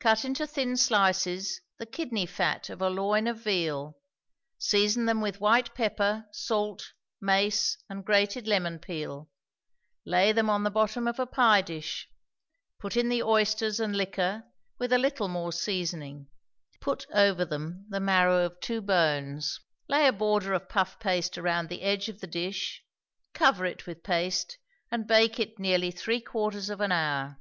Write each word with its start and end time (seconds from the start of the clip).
Cut 0.00 0.24
into 0.24 0.46
thin 0.46 0.76
slices 0.76 1.60
the 1.78 1.84
kidney 1.84 2.24
fat 2.24 2.70
of 2.70 2.80
a 2.80 2.88
loin 2.88 3.26
of 3.26 3.42
veal; 3.42 3.98
season 4.56 5.06
them 5.06 5.20
with 5.20 5.40
white 5.40 5.74
pepper, 5.74 6.24
salt, 6.32 6.92
mace, 7.20 7.76
and 7.90 8.04
grated 8.06 8.46
lemon 8.46 8.78
peel; 8.78 9.28
lay 10.06 10.30
them 10.30 10.48
on 10.48 10.62
the 10.62 10.70
bottom 10.70 11.08
of 11.08 11.18
a 11.18 11.26
pie 11.26 11.62
dish, 11.62 12.08
put 12.78 12.96
in 12.96 13.08
the 13.08 13.24
oysters 13.24 13.80
and 13.80 13.96
liquor, 13.96 14.44
with 14.78 14.92
a 14.92 14.98
little 14.98 15.26
more 15.28 15.52
seasoning; 15.52 16.28
put 16.80 17.04
over 17.12 17.44
them 17.44 17.84
the 17.88 17.98
marrow 18.00 18.46
of 18.46 18.60
two 18.60 18.80
bones. 18.80 19.58
Lay 19.88 20.06
a 20.06 20.12
border 20.12 20.52
of 20.52 20.68
puff 20.68 21.00
paste 21.00 21.36
around 21.36 21.68
the 21.68 21.82
edge 21.82 22.08
of 22.08 22.20
the 22.20 22.28
dish, 22.28 22.84
cover 23.34 23.66
it 23.66 23.84
with 23.84 24.04
paste, 24.04 24.58
and 24.92 25.08
bake 25.08 25.40
it 25.40 25.58
nearly 25.58 25.90
three 25.90 26.20
quarters 26.20 26.70
of 26.70 26.80
an 26.80 26.92
hour. 26.92 27.40